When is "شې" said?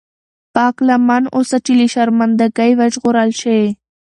3.41-3.59